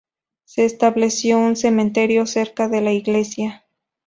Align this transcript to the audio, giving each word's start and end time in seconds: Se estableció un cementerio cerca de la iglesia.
Se 0.45 0.65
estableció 0.65 1.37
un 1.37 1.55
cementerio 1.55 2.25
cerca 2.25 2.67
de 2.67 2.81
la 2.81 2.91
iglesia. 2.91 3.65